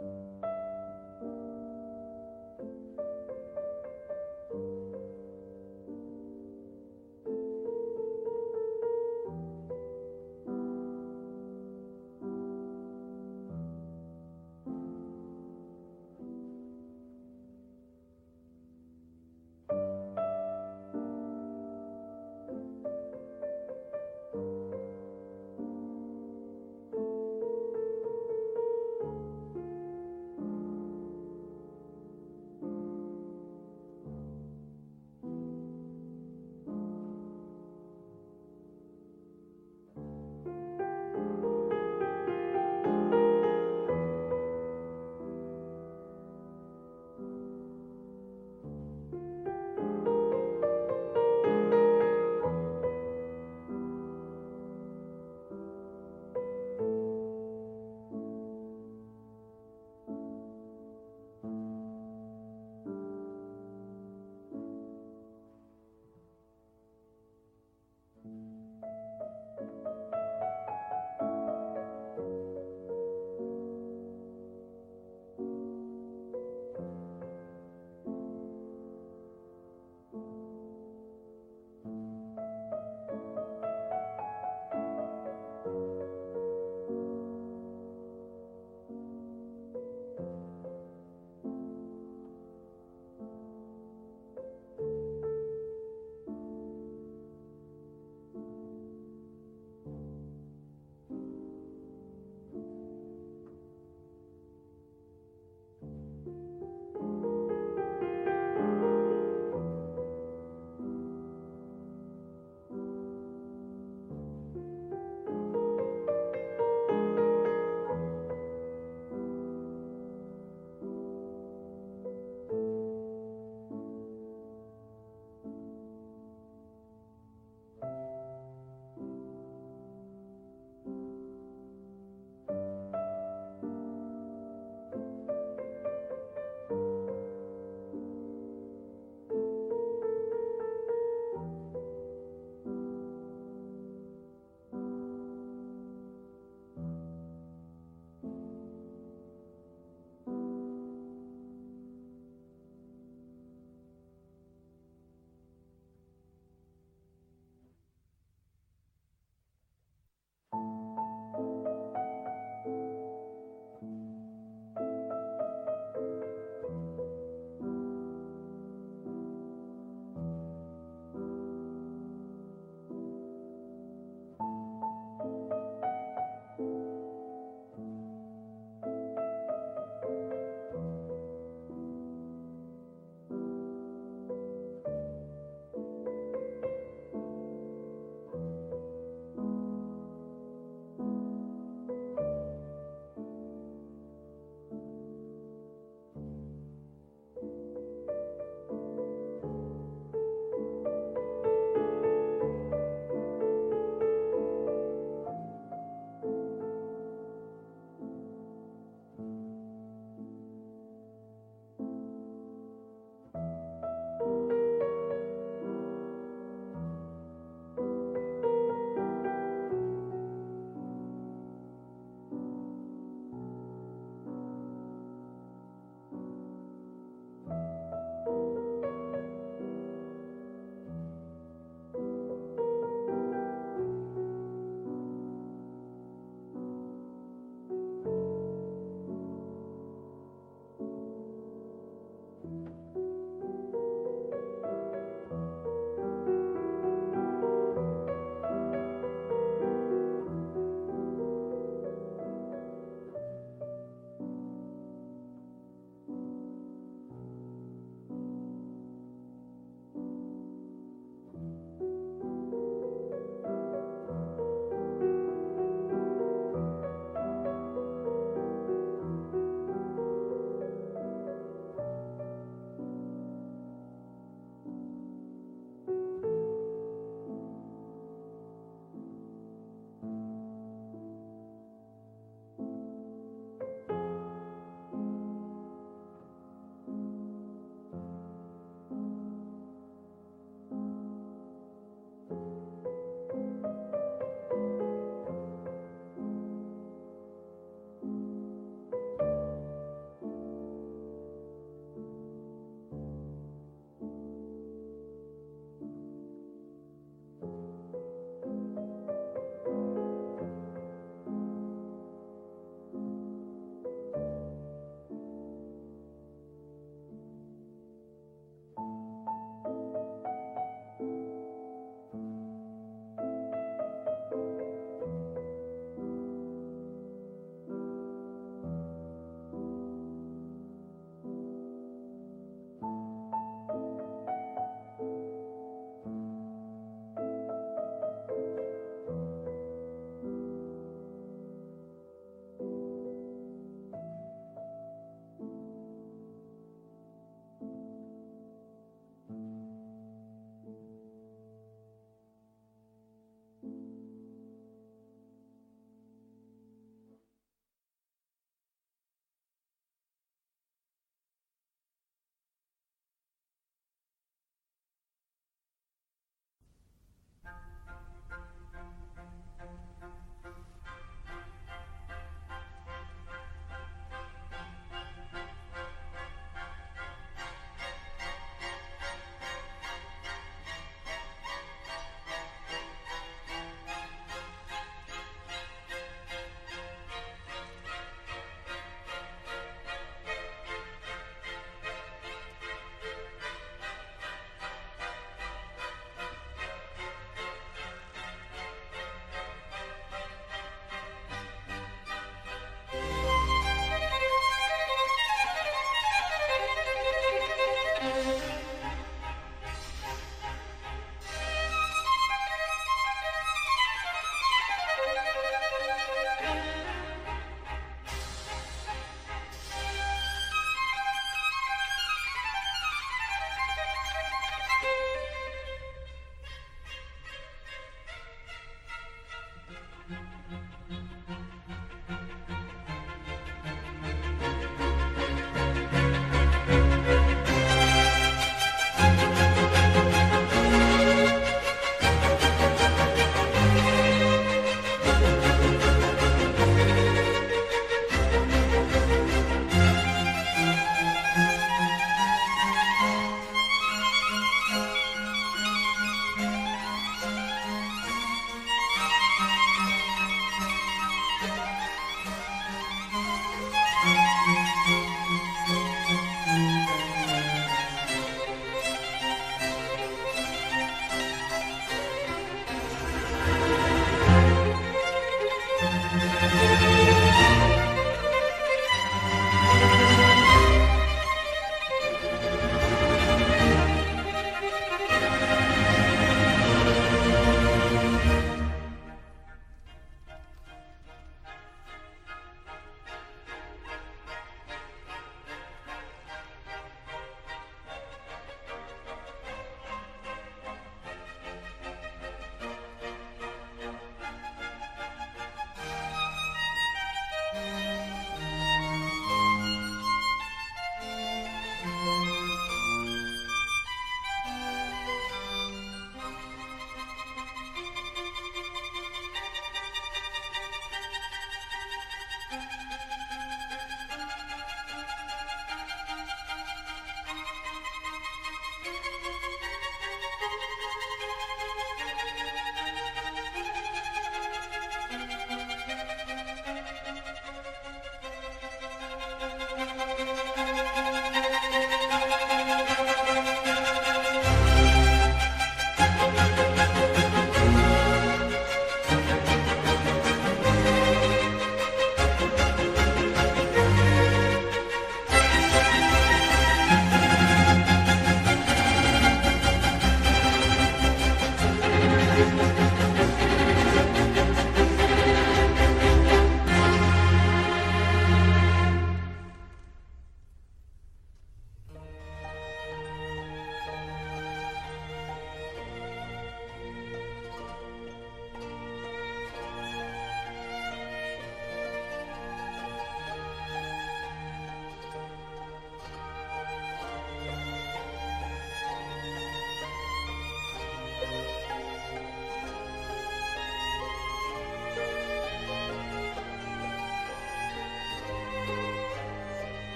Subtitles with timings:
[0.00, 0.37] you